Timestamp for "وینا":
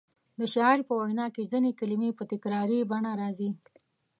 1.01-1.27